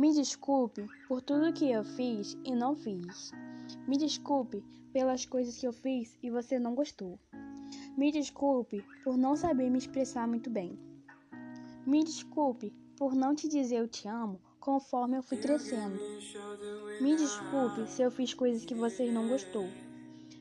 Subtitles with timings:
[0.00, 3.32] Me desculpe por tudo que eu fiz e não fiz.
[3.86, 7.20] Me desculpe pelas coisas que eu fiz e você não gostou.
[7.98, 10.78] Me desculpe por não saber me expressar muito bem.
[11.86, 16.00] Me desculpe por não te dizer eu te amo conforme eu fui crescendo.
[17.02, 19.68] Me desculpe se eu fiz coisas que você não gostou.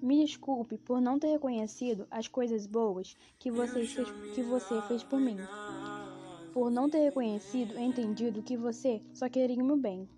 [0.00, 5.02] Me desculpe por não ter reconhecido as coisas boas que você fez, que você fez
[5.02, 5.38] por mim.
[6.52, 10.08] Por não ter reconhecido e entendido que você só queria o meu bem.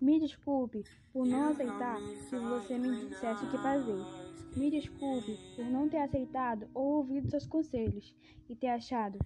[0.00, 1.96] Me desculpe por não aceitar
[2.28, 4.04] que você me dissesse o que fazer.
[4.56, 8.14] Me desculpe por não ter aceitado ou ouvido seus conselhos
[8.48, 9.18] e ter achado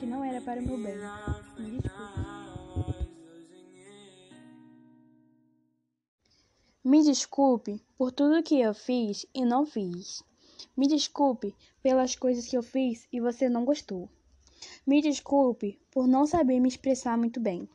[0.00, 0.96] que não era para o meu bem.
[1.58, 3.12] Me desculpe.
[6.84, 10.24] Me desculpe por tudo que eu fiz e não fiz.
[10.76, 14.08] Me desculpe pelas coisas que eu fiz e você não gostou.
[14.86, 17.68] Me desculpe por não saber me expressar muito bem.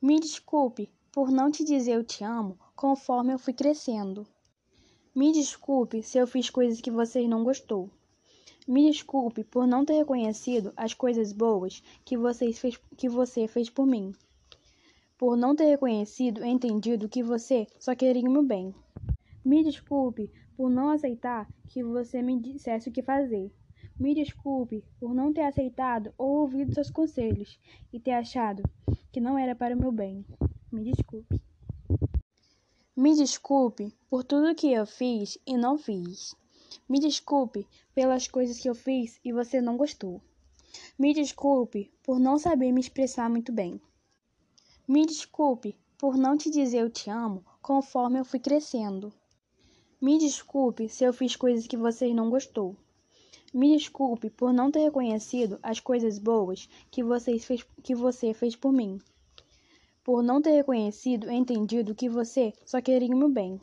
[0.00, 4.26] Me desculpe por não te dizer eu te amo conforme eu fui crescendo.
[5.14, 7.90] Me desculpe se eu fiz coisas que você não gostou.
[8.66, 13.68] Me desculpe por não ter reconhecido as coisas boas que você fez, que você fez
[13.68, 14.14] por mim
[15.18, 18.72] por não ter reconhecido e entendido que você só queria o meu bem.
[19.44, 23.50] Me desculpe por não aceitar que você me dissesse o que fazer.
[24.00, 27.58] Me desculpe por não ter aceitado ou ouvido seus conselhos
[27.92, 28.62] e ter achado
[29.10, 30.24] que não era para o meu bem.
[30.70, 31.40] Me desculpe.
[32.96, 36.36] Me desculpe por tudo que eu fiz e não fiz.
[36.88, 40.22] Me desculpe pelas coisas que eu fiz e você não gostou.
[40.96, 43.80] Me desculpe por não saber me expressar muito bem.
[44.86, 49.12] Me desculpe por não te dizer eu te amo conforme eu fui crescendo.
[50.00, 52.76] Me desculpe se eu fiz coisas que você não gostou.
[53.54, 58.54] Me desculpe por não ter reconhecido as coisas boas que você fez, que você fez
[58.54, 58.98] por mim.
[60.04, 63.58] Por não ter reconhecido e entendido que você só queria o meu bem.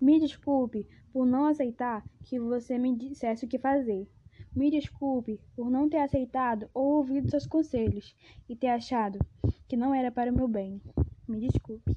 [0.00, 4.08] Me desculpe por não aceitar que você me dissesse o que fazer.
[4.54, 8.14] Me desculpe por não ter aceitado ou ouvido seus conselhos
[8.48, 9.18] e ter achado
[9.66, 10.80] que não era para o meu bem.
[11.26, 11.96] Me desculpe.